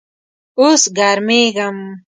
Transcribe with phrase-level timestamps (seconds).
[0.59, 1.77] اوس ګرمیږم